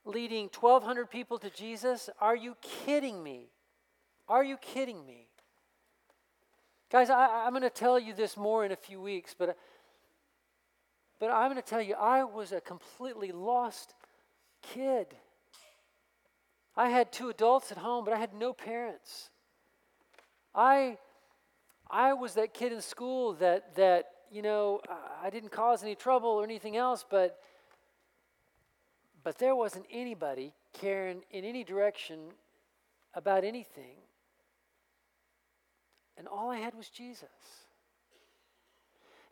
[0.05, 2.09] leading 1,200 people to Jesus.
[2.21, 3.51] Are you kidding me?
[4.29, 5.26] Are you kidding me?
[6.91, 9.57] Guys, I, am going to tell you this more in a few weeks, but
[11.19, 13.95] but I'm going to tell you, I was a completely lost
[14.63, 15.07] kid.
[16.77, 19.31] I had two adults at home, but I had no parents.
[20.55, 20.99] I,
[21.91, 24.83] I was that kid in school that, that, you know,
[25.23, 27.39] I didn't cause any trouble or anything else, but,
[29.25, 32.19] but there wasn't anybody caring in any direction
[33.15, 33.97] about anything.
[36.19, 37.29] And all I had was Jesus.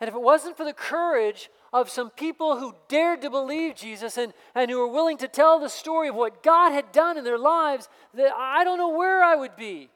[0.00, 4.18] And if it wasn't for the courage of some people who dared to believe Jesus
[4.18, 7.24] and, and who were willing to tell the story of what God had done in
[7.24, 9.88] their lives, that I don't know where I would be.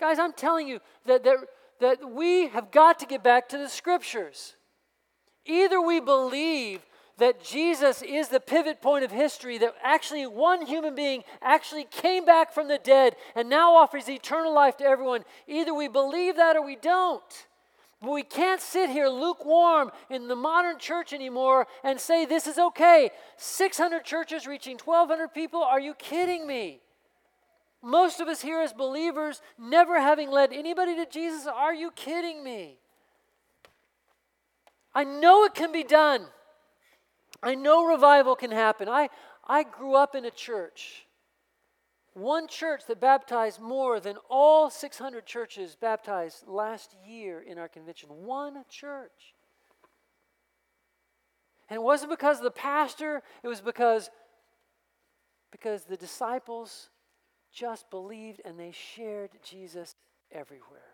[0.00, 1.36] Guys, I'm telling you that, that,
[1.80, 4.56] that we have got to get back to the scriptures.
[5.46, 6.84] Either we believe
[7.18, 12.24] that Jesus is the pivot point of history, that actually one human being actually came
[12.24, 15.24] back from the dead and now offers eternal life to everyone.
[15.46, 17.46] Either we believe that or we don't.
[18.02, 22.58] But we can't sit here lukewarm in the modern church anymore and say this is
[22.58, 23.10] okay.
[23.36, 25.62] 600 churches reaching 1,200 people?
[25.62, 26.80] Are you kidding me?
[27.80, 32.42] Most of us here as believers, never having led anybody to Jesus, are you kidding
[32.42, 32.78] me?
[34.94, 36.26] I know it can be done.
[37.44, 38.88] I know revival can happen.
[38.88, 39.10] I,
[39.46, 41.06] I grew up in a church
[42.14, 48.08] one church that baptized more than all 600 churches baptized last year in our convention.
[48.08, 49.34] One church.
[51.68, 54.10] And it wasn't because of the pastor, it was because
[55.50, 56.90] because the disciples
[57.52, 59.94] just believed and they shared Jesus
[60.32, 60.93] everywhere.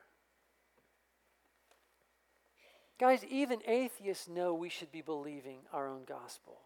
[3.01, 6.59] Guys, even atheists know we should be believing our own gospel.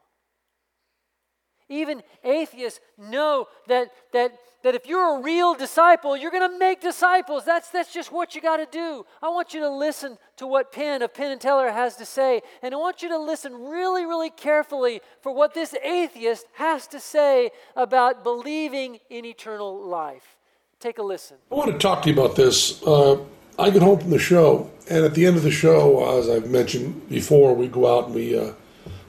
[1.68, 4.32] Even atheists know that, that,
[4.64, 7.44] that if you're a real disciple, you're going to make disciples.
[7.44, 9.06] That's, that's just what you got to do.
[9.22, 12.42] I want you to listen to what Penn of Penn and Teller has to say,
[12.62, 16.98] and I want you to listen really, really carefully for what this atheist has to
[16.98, 20.36] say about believing in eternal life.
[20.80, 21.36] Take a listen.
[21.52, 22.82] I want to talk to you about this.
[22.82, 23.18] Uh,
[23.58, 26.50] I get home from the show, and at the end of the show, as I've
[26.50, 28.38] mentioned before, we go out and we.
[28.38, 28.52] Uh,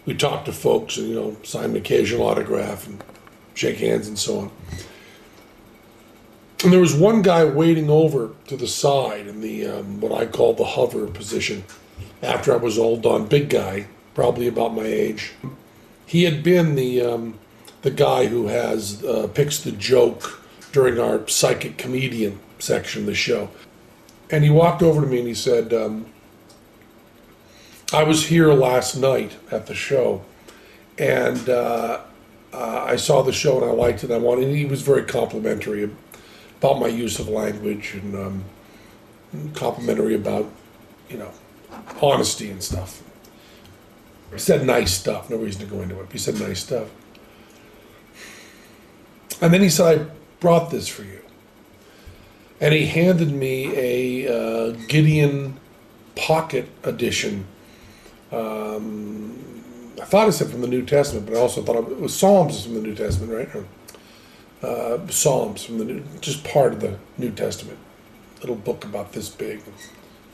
[0.06, 3.04] we talk to folks and you know sign an occasional autograph and
[3.54, 4.52] shake hands and so on.
[6.64, 10.26] And there was one guy waiting over to the side in the um, what I
[10.26, 11.64] call the hover position.
[12.22, 15.34] After I was all done, big guy, probably about my age.
[16.06, 17.40] He had been the um,
[17.82, 23.16] the guy who has uh, picks the joke during our psychic comedian section of the
[23.16, 23.50] show.
[24.36, 26.08] And he walked over to me and he said, um,
[27.94, 30.26] I was here last night at the show,
[30.98, 32.02] and uh,
[32.52, 34.12] uh, I saw the show and I liked it.
[34.12, 34.54] I wanted.
[34.54, 35.90] He was very complimentary
[36.60, 38.44] about my use of language and um,
[39.54, 40.52] complimentary about,
[41.10, 41.32] you know,
[42.02, 43.02] honesty and stuff.
[44.34, 45.30] He said nice stuff.
[45.30, 46.12] No reason to go into it.
[46.12, 46.90] he said nice stuff.
[49.40, 51.25] And then he said, "I brought this for you."
[52.62, 55.60] And he handed me a uh, Gideon
[56.16, 57.48] Pocket Edition
[58.32, 59.46] um,
[60.02, 62.64] I thought it said from the New Testament, but I also thought it was Psalms
[62.64, 63.66] from the New Testament, right?
[64.62, 67.78] uh, Psalms from the New, just part of the New Testament.
[68.42, 69.62] Little book about this big,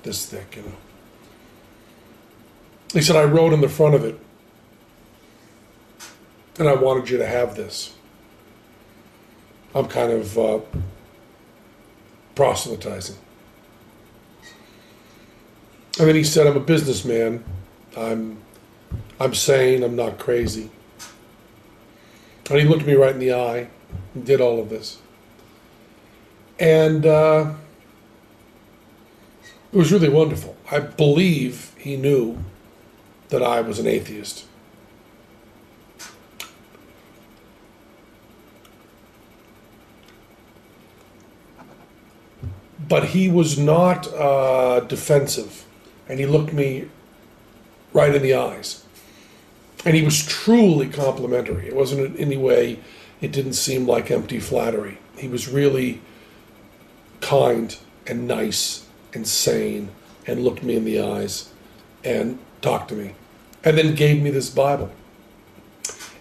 [0.04, 0.76] this thick, you know.
[2.94, 4.20] He said, I wrote in the front of it,
[6.58, 7.94] and I wanted you to have this.
[9.74, 10.60] I'm kind of uh,
[12.36, 13.18] proselytizing.
[16.00, 17.44] And then he said, I'm a businessman
[17.98, 18.38] I'm,
[19.20, 20.70] I'm sane, I'm not crazy.
[22.50, 23.68] And he looked me right in the eye
[24.14, 25.00] and did all of this.
[26.60, 27.54] And uh,
[29.72, 30.56] it was really wonderful.
[30.70, 32.38] I believe he knew
[33.30, 34.46] that I was an atheist.
[42.92, 45.64] But he was not uh, defensive.
[46.10, 46.90] And he looked me
[47.94, 48.84] right in the eyes.
[49.86, 51.68] And he was truly complimentary.
[51.68, 52.80] It wasn't in any way,
[53.22, 54.98] it didn't seem like empty flattery.
[55.18, 56.02] He was really
[57.22, 59.92] kind and nice and sane
[60.28, 61.50] and looked me in the eyes
[62.04, 63.16] and talked to me
[63.64, 64.92] and then gave me this Bible.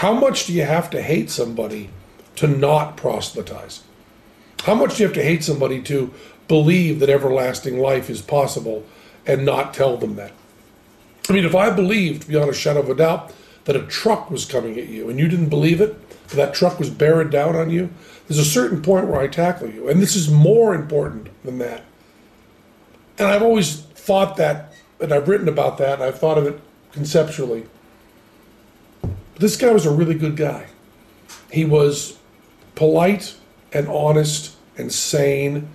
[0.00, 1.90] how much do you have to hate somebody
[2.34, 3.82] to not proselytize?
[4.62, 6.14] How much do you have to hate somebody to
[6.48, 8.86] believe that everlasting life is possible
[9.26, 10.32] and not tell them that?
[11.28, 13.34] I mean, if I believed beyond a shadow of a doubt
[13.66, 16.88] that a truck was coming at you and you didn't believe it, that truck was
[16.88, 17.90] bearing down on you,
[18.26, 19.90] there's a certain point where I tackle you.
[19.90, 21.84] And this is more important than that.
[23.18, 26.58] And I've always thought that, and I've written about that, and I've thought of it
[26.90, 27.66] conceptually.
[29.40, 30.66] This guy was a really good guy.
[31.50, 32.18] He was
[32.74, 33.36] polite
[33.72, 35.66] and honest and sane,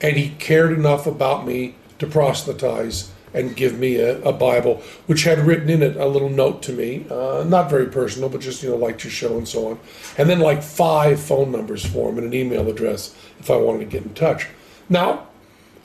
[0.00, 5.22] and he cared enough about me to proselytize and give me a, a, Bible, which
[5.22, 8.64] had written in it a little note to me, uh, not very personal, but just,
[8.64, 9.78] you know, like your show and so on.
[10.18, 13.78] And then like five phone numbers for him and an email address if I wanted
[13.78, 14.48] to get in touch.
[14.88, 15.28] Now,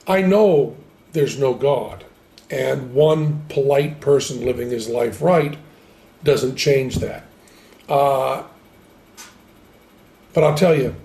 [0.07, 0.75] I know
[1.11, 2.05] there's no God,
[2.49, 5.55] and one polite person living his life right
[6.23, 7.23] doesn't change that.
[7.87, 8.43] Uh,
[10.33, 10.95] but I'll tell you,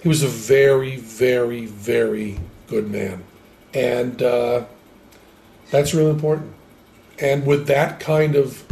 [0.00, 3.24] he was a very, very, very good man.
[3.72, 4.64] And, uh,
[5.70, 6.52] that's really important.
[7.18, 8.64] And with that kind of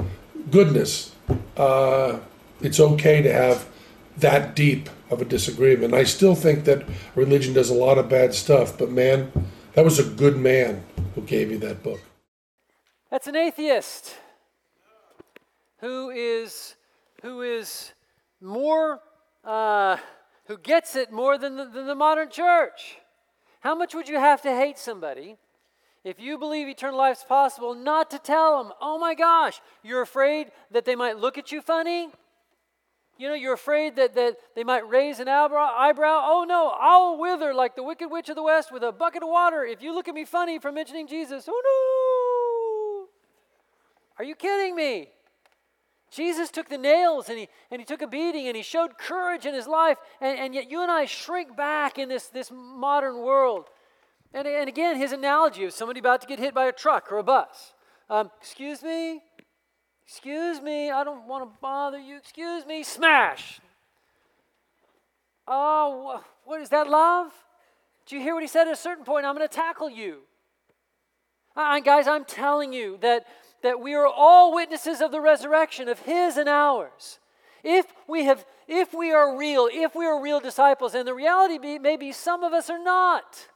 [0.50, 1.14] goodness,
[1.56, 2.18] uh,
[2.60, 3.68] it's okay to have
[4.16, 5.94] that deep of a disagreement.
[5.94, 6.84] I still think that
[7.14, 9.32] religion does a lot of bad stuff, but man,
[9.74, 10.84] that was a good man
[11.14, 12.00] who gave you that book.
[13.10, 14.16] That's an atheist
[15.82, 16.76] who is
[17.22, 17.92] who is
[18.40, 19.00] more,
[19.44, 19.96] uh,
[20.46, 22.96] who gets it more than the, than the modern church.
[23.60, 25.36] How much would you have to hate somebody
[26.04, 30.02] if you believe eternal life is possible not to tell them, oh my gosh, you're
[30.02, 32.08] afraid that they might look at you funny?
[33.18, 36.22] You know, you're afraid that, that they might raise an eyebrow.
[36.24, 39.28] Oh no, I'll wither like the wicked witch of the west with a bucket of
[39.28, 41.44] water if you look at me funny for mentioning Jesus.
[41.48, 43.08] Oh no!
[44.18, 45.10] Are you kidding me?
[46.12, 49.46] Jesus took the nails and he, and he took a beating and he showed courage
[49.46, 53.22] in his life, and, and yet you and I shrink back in this, this modern
[53.22, 53.64] world.
[54.34, 57.18] And, and again, his analogy of somebody about to get hit by a truck or
[57.18, 57.72] a bus.
[58.10, 59.22] Um, excuse me?
[60.06, 62.18] Excuse me, I don't want to bother you.
[62.18, 63.60] Excuse me, smash.
[65.48, 67.32] Oh, what is that love?
[68.06, 69.24] Do you hear what he said at a certain point?
[69.24, 70.18] I'm going to tackle you.
[71.56, 73.24] Uh, guys, I'm telling you that
[73.62, 77.18] that we are all witnesses of the resurrection of his and ours.
[77.64, 81.58] If we have if we are real, if we are real disciples, and the reality
[81.58, 83.48] be, maybe some of us are not.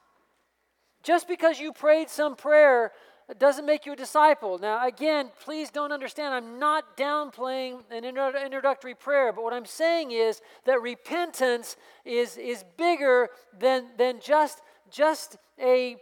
[1.03, 2.93] Just because you prayed some prayer
[3.39, 4.59] doesn't make you a disciple.
[4.59, 10.13] Now, again, please don't understand, I'm not downplaying an introductory prayer, but what I'm saying
[10.13, 15.97] is that repentance is, is bigger than, than just, just a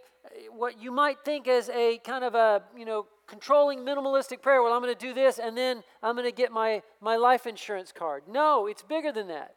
[0.50, 4.62] what you might think as a kind of a you know controlling minimalistic prayer.
[4.62, 7.46] Well, I'm going to do this and then I'm going to get my, my life
[7.46, 8.24] insurance card.
[8.28, 9.54] No, it's bigger than that.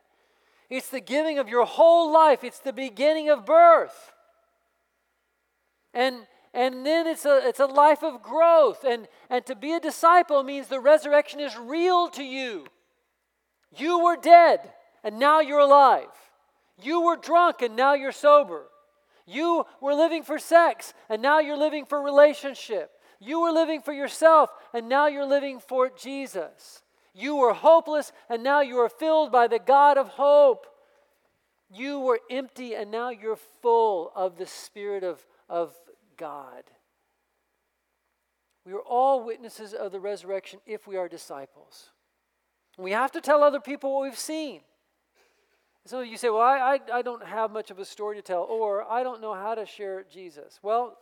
[0.69, 4.11] It's the giving of your whole life, it's the beginning of birth.
[5.93, 6.27] And
[6.57, 8.83] and then it's a, it's a life of growth.
[8.83, 12.65] And, and to be a disciple means the resurrection is real to you.
[13.77, 14.61] You were dead,
[15.03, 16.07] and now you're alive.
[16.81, 18.63] You were drunk, and now you're sober.
[19.27, 22.89] You were living for sex, and now you're living for relationship.
[23.19, 26.83] You were living for yourself, and now you're living for Jesus.
[27.13, 30.67] You were hopeless, and now you are filled by the God of hope.
[31.69, 35.73] You were empty, and now you're full of the Spirit of, of
[36.15, 36.63] God.
[38.65, 41.89] We are all witnesses of the resurrection if we are disciples.
[42.77, 44.61] We have to tell other people what we've seen.
[45.85, 48.43] So you say, Well, I, I, I don't have much of a story to tell,
[48.43, 50.59] or I don't know how to share Jesus.
[50.61, 50.97] Well,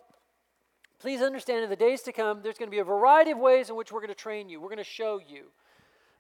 [0.99, 3.69] please understand in the days to come, there's going to be a variety of ways
[3.69, 4.59] in which we're going to train you.
[4.59, 5.45] We're going to show you.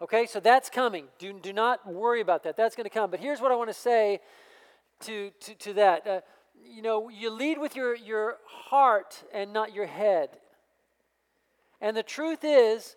[0.01, 1.05] Okay, so that's coming.
[1.19, 2.57] Do, do not worry about that.
[2.57, 3.09] That's going to come.
[3.09, 4.19] But here's what I want to say
[5.01, 6.07] to, to, to that.
[6.07, 6.21] Uh,
[6.63, 10.29] you know, you lead with your, your heart and not your head.
[11.79, 12.95] And the truth is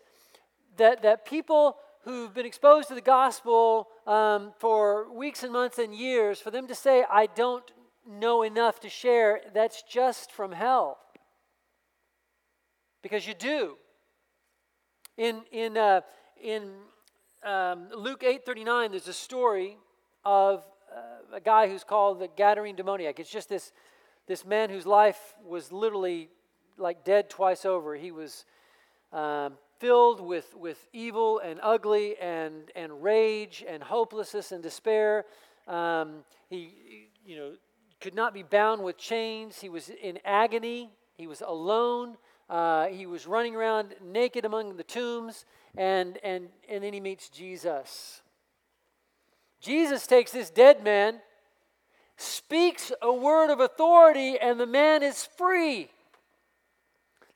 [0.76, 5.94] that, that people who've been exposed to the gospel um, for weeks and months and
[5.94, 7.64] years, for them to say, I don't
[8.08, 10.98] know enough to share, that's just from hell
[13.02, 13.76] because you do.
[15.16, 16.00] In, in, uh,
[16.42, 16.70] in
[17.44, 19.76] um, Luke 8.39, there's a story
[20.24, 23.18] of uh, a guy who's called the Gadarene demoniac.
[23.18, 23.72] It's just this,
[24.26, 26.28] this man whose life was literally
[26.76, 27.94] like dead twice over.
[27.94, 28.44] He was
[29.12, 35.24] um, filled with, with evil and ugly and, and rage and hopelessness and despair.
[35.66, 37.52] Um, he, you know,
[38.00, 39.60] could not be bound with chains.
[39.60, 40.90] He was in agony.
[41.16, 42.16] He was alone.
[42.48, 45.44] Uh, he was running around naked among the tombs,
[45.76, 48.22] and, and, and then he meets Jesus.
[49.60, 51.20] Jesus takes this dead man,
[52.16, 55.90] speaks a word of authority, and the man is free.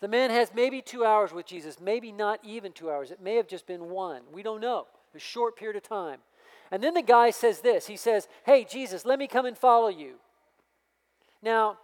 [0.01, 3.11] The man has maybe two hours with Jesus, maybe not even two hours.
[3.11, 4.23] It may have just been one.
[4.33, 4.87] We don't know.
[5.15, 6.19] A short period of time.
[6.73, 9.89] And then the guy says this He says, Hey, Jesus, let me come and follow
[9.89, 10.15] you.
[11.43, 11.79] Now,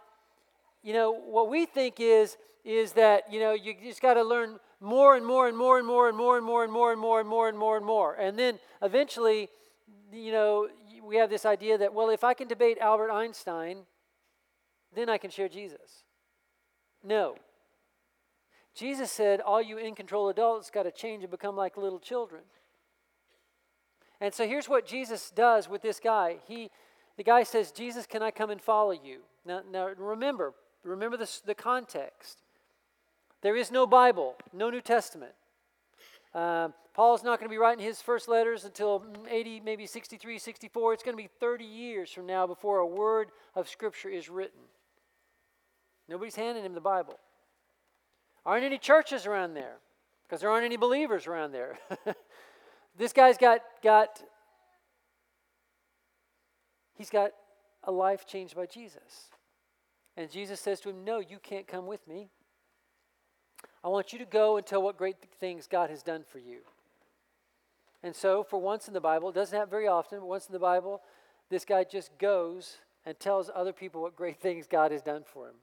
[0.83, 4.59] you know, what we think is, is that, you know, you just got to learn
[4.79, 7.19] more and more and more and more and more and more and more and more
[7.19, 8.15] and more and more and more.
[8.15, 9.49] And then eventually,
[10.11, 10.67] you know,
[11.03, 13.79] we have this idea that, well, if I can debate Albert Einstein,
[14.95, 16.03] then I can share Jesus.
[17.03, 17.35] No.
[18.75, 22.41] Jesus said, all you in control adults got to change and become like little children.
[24.21, 26.37] And so here's what Jesus does with this guy.
[26.47, 26.69] He,
[27.17, 29.19] the guy says, Jesus, can I come and follow you?
[29.45, 30.53] Now, now remember,
[30.83, 32.39] remember the context.
[33.41, 35.33] There is no Bible, no New Testament.
[36.33, 40.93] Uh, Paul's not going to be writing his first letters until 80, maybe 63, 64.
[40.93, 44.59] It's going to be 30 years from now before a word of Scripture is written.
[46.07, 47.17] Nobody's handing him the Bible.
[48.45, 49.77] Aren't any churches around there
[50.27, 51.79] because there aren't any believers around there.
[52.97, 54.21] this guy's got, got,
[56.93, 57.31] he's got
[57.83, 59.29] a life changed by Jesus.
[60.19, 62.27] And Jesus says to him, No, you can't come with me.
[63.81, 66.57] I want you to go and tell what great things God has done for you.
[68.03, 70.51] And so, for once in the Bible, it doesn't happen very often, but once in
[70.51, 71.01] the Bible,
[71.49, 75.47] this guy just goes and tells other people what great things God has done for
[75.47, 75.55] him.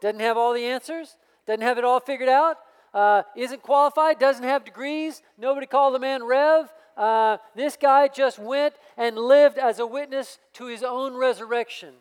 [0.00, 1.16] Doesn't have all the answers,
[1.48, 2.58] doesn't have it all figured out,
[2.94, 6.72] uh, isn't qualified, doesn't have degrees, nobody called the man Rev.
[6.96, 11.94] Uh, this guy just went and lived as a witness to his own resurrection.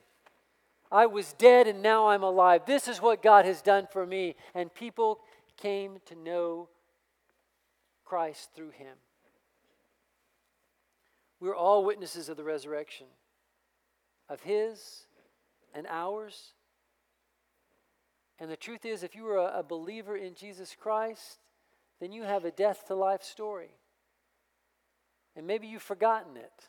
[0.92, 2.64] I was dead and now I'm alive.
[2.66, 4.36] This is what God has done for me.
[4.56, 5.20] And people
[5.58, 6.70] came to know
[8.06, 8.98] Christ through him.
[11.40, 13.08] We're all witnesses of the resurrection,
[14.28, 15.06] of his
[15.74, 16.54] and ours.
[18.40, 21.40] And the truth is, if you are a, believer in Jesus Christ,
[22.02, 23.76] then you have a death to life story.
[25.36, 26.68] And maybe you've forgotten it.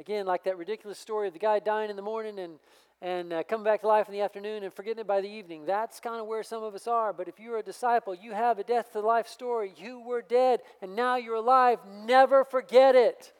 [0.00, 2.58] Again, like that ridiculous story of the guy dying in the morning and,
[3.02, 5.66] and uh, coming back to life in the afternoon and forgetting it by the evening.
[5.66, 7.12] That's kind of where some of us are.
[7.12, 9.72] But if you're a disciple, you have a death to life story.
[9.76, 11.80] You were dead and now you're alive.
[12.06, 13.32] Never forget it.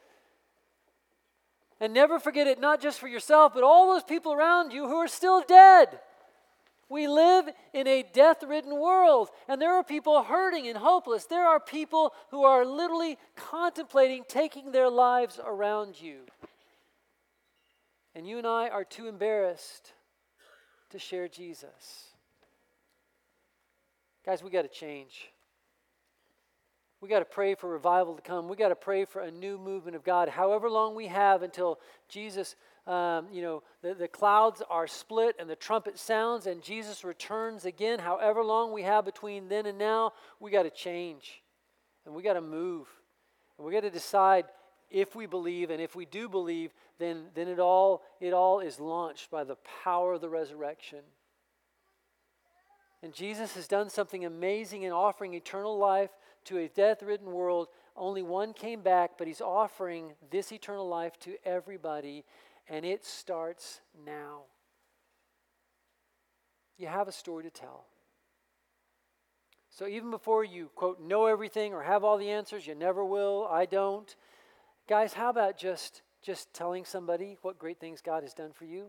[1.79, 4.95] And never forget it, not just for yourself, but all those people around you who
[4.95, 5.99] are still dead.
[6.87, 11.25] We live in a death ridden world, and there are people hurting and hopeless.
[11.25, 16.19] There are people who are literally contemplating taking their lives around you.
[18.15, 19.91] And you and I are too embarrassed
[20.91, 22.05] to share Jesus.
[24.25, 25.29] Guys, we got to change.
[27.01, 28.47] We got to pray for revival to come.
[28.47, 30.29] We got to pray for a new movement of God.
[30.29, 32.55] However long we have until Jesus
[32.87, 37.65] um, you know, the, the clouds are split and the trumpet sounds and Jesus returns
[37.65, 37.97] again.
[37.97, 41.41] However long we have between then and now, we got to change
[42.05, 42.87] and we got to move.
[43.57, 44.45] And we got to decide
[44.89, 48.79] if we believe and if we do believe, then, then it, all, it all is
[48.79, 50.99] launched by the power of the resurrection.
[53.03, 56.11] And Jesus has done something amazing in offering eternal life
[56.45, 57.67] to a death ridden world.
[57.95, 62.25] Only one came back, but he's offering this eternal life to everybody
[62.67, 64.41] and it starts now.
[66.77, 67.85] You have a story to tell.
[69.69, 73.47] So even before you, quote, know everything or have all the answers, you never will,
[73.49, 74.15] I don't.
[74.87, 78.87] Guys, how about just, just telling somebody what great things God has done for you?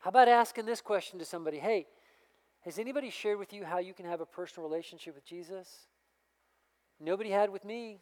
[0.00, 1.86] How about asking this question to somebody Hey,
[2.62, 5.86] has anybody shared with you how you can have a personal relationship with Jesus?
[7.00, 7.98] Nobody had with me.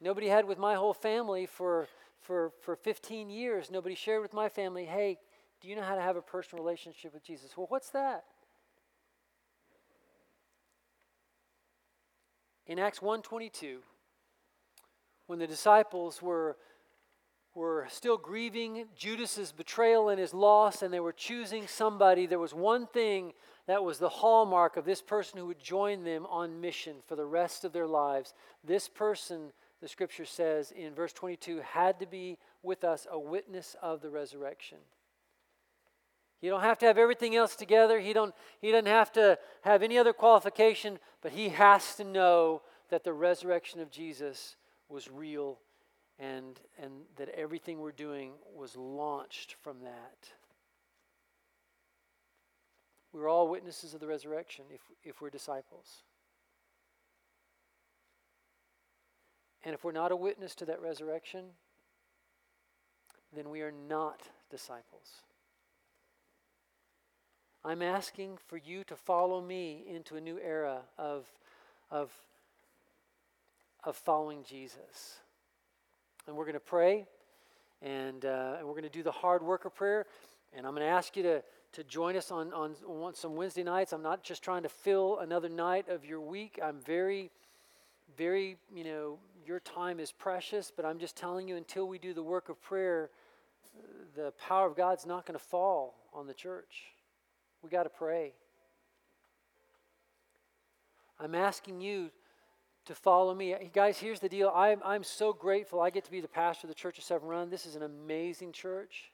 [0.00, 1.86] Nobody had with my whole family for
[2.22, 5.18] for, for 15 years, nobody shared with my family, hey,
[5.60, 7.56] do you know how to have a personal relationship with Jesus?
[7.56, 8.24] Well, what's that?
[12.66, 13.78] In Acts 1:22,
[15.32, 16.58] when the disciples were
[17.54, 22.52] were still grieving Judas's betrayal and his loss and they were choosing somebody, there was
[22.52, 23.32] one thing
[23.66, 27.24] that was the hallmark of this person who would join them on mission for the
[27.24, 28.34] rest of their lives.
[28.62, 33.74] This person the scripture says in verse 22 had to be with us a witness
[33.80, 34.78] of the resurrection.
[36.42, 38.00] You don't have to have everything else together.
[38.00, 42.60] He, don't, he doesn't have to have any other qualification, but he has to know
[42.90, 44.56] that the resurrection of Jesus
[44.92, 45.58] was real
[46.18, 50.28] and, and that everything we're doing was launched from that.
[53.12, 56.02] We're all witnesses of the resurrection if, if we're disciples.
[59.64, 61.44] And if we're not a witness to that resurrection,
[63.34, 65.22] then we are not disciples.
[67.64, 71.26] I'm asking for you to follow me into a new era of,
[71.90, 72.10] of,
[73.84, 75.18] of following Jesus.
[76.26, 77.06] And we're going to pray,
[77.80, 80.06] and, uh, and we're going to do the hard work of prayer.
[80.52, 83.62] And I'm going to ask you to, to join us on, on, on some Wednesday
[83.62, 83.92] nights.
[83.92, 86.60] I'm not just trying to fill another night of your week.
[86.62, 87.30] I'm very,
[88.16, 92.14] very, you know, your time is precious, but I'm just telling you until we do
[92.14, 93.10] the work of prayer,
[94.14, 96.84] the power of God's not going to fall on the church.
[97.62, 98.34] We got to pray.
[101.18, 102.10] I'm asking you
[102.86, 103.54] to follow me.
[103.72, 104.52] Guys, here's the deal.
[104.54, 107.28] I'm, I'm so grateful I get to be the pastor of the Church of Severn
[107.28, 107.50] Run.
[107.50, 109.12] This is an amazing church.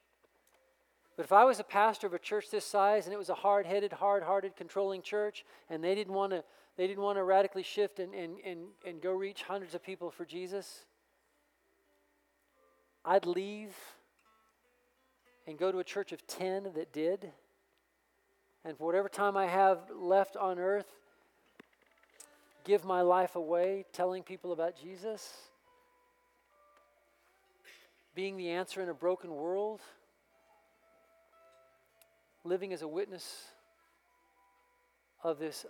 [1.15, 3.35] But if I was a pastor of a church this size and it was a
[3.35, 6.43] hard headed, hard hearted, controlling church, and they didn't want to
[6.77, 10.11] they didn't want to radically shift and, and, and, and go reach hundreds of people
[10.11, 10.85] for Jesus.
[13.03, 13.75] I'd leave
[15.45, 17.33] and go to a church of 10 that did.
[18.63, 20.89] And for whatever time I have left on earth,
[22.63, 25.33] give my life away telling people about Jesus,
[28.15, 29.81] being the answer in a broken world,
[32.43, 33.45] living as a witness
[35.23, 35.65] of this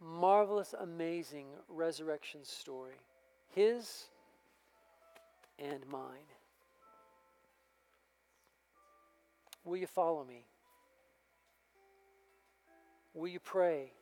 [0.00, 2.94] marvelous, amazing resurrection story.
[3.54, 4.06] His
[5.58, 6.28] and mine.
[9.64, 10.46] Will you follow me?
[13.12, 13.92] Will you pray?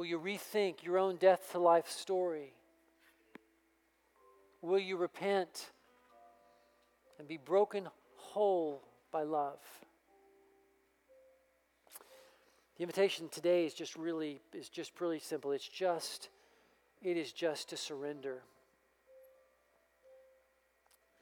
[0.00, 2.54] Will you rethink your own death to life story?
[4.62, 5.72] Will you repent
[7.18, 7.86] and be broken
[8.16, 8.80] whole
[9.12, 9.58] by love?
[12.78, 15.52] The invitation today is just really is just really simple.
[15.52, 16.30] It's just
[17.02, 18.40] it is just to surrender.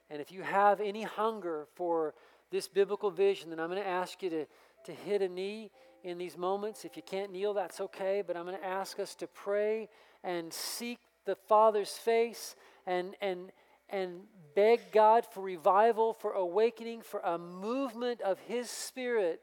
[0.09, 2.13] And if you have any hunger for
[2.49, 4.45] this biblical vision, then I'm going to ask you to,
[4.85, 5.69] to hit a knee
[6.03, 6.85] in these moments.
[6.85, 9.89] If you can't kneel, that's okay, but I'm going to ask us to pray
[10.23, 13.51] and seek the Father's face and, and,
[13.89, 14.21] and
[14.55, 19.41] beg God for revival, for awakening, for a movement of His Spirit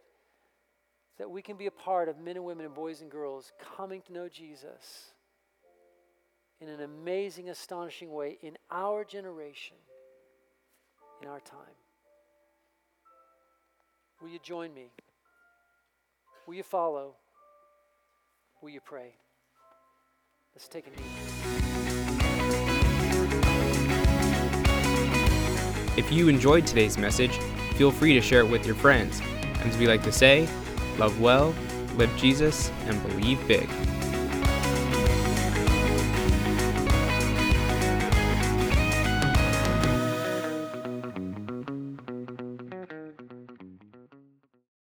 [1.18, 4.02] that we can be a part of men and women and boys and girls coming
[4.02, 5.12] to know Jesus
[6.60, 9.76] in an amazing, astonishing way in our generation,
[11.22, 11.58] in our time.
[14.20, 14.90] Will you join me?
[16.46, 17.16] Will you follow?
[18.62, 19.16] Will you pray?
[20.54, 20.96] Let's take a knee.
[25.96, 27.36] If you enjoyed today's message,
[27.74, 29.20] feel free to share it with your friends.
[29.42, 30.48] And as we like to say,
[30.98, 31.52] love well,
[31.96, 33.68] live Jesus, and believe big.